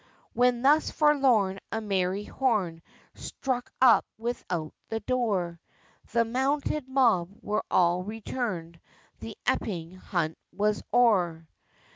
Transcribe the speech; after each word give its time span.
When 0.33 0.63
thus 0.63 0.89
forlorn, 0.89 1.59
a 1.71 1.79
merry 1.79 2.23
horn 2.23 2.81
Struck 3.13 3.71
up 3.79 4.03
without 4.17 4.73
the 4.89 4.99
door, 4.99 5.59
The 6.11 6.25
mounted 6.25 6.89
mob 6.89 7.29
were 7.39 7.63
all 7.69 8.01
returned; 8.03 8.79
The 9.19 9.37
Epping 9.45 9.97
Hunt 9.97 10.39
was 10.51 10.81
o'er! 10.91 11.47